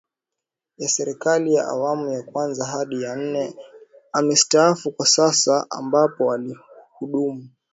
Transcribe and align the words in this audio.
ya 0.77 0.87
serikali 0.89 1.53
ya 1.53 1.65
awamu 1.67 2.13
ya 2.13 2.23
kwanza 2.23 2.65
hadi 2.65 3.01
ya 3.03 3.15
nne 3.15 3.55
amestaafu 4.13 4.91
kwa 4.91 5.05
sasa 5.05 5.67
ambapo 5.69 6.33
alihudumu 6.33 7.49